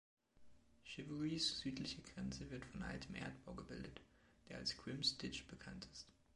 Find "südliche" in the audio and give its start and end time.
1.59-2.01